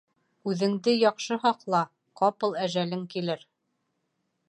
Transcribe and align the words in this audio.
Үҙеңде 0.51 0.95
яҡшы 0.95 1.37
һаҡла: 1.45 1.83
ҡапыл 2.23 2.59
әжәлең 2.67 3.05
килер. 3.15 3.49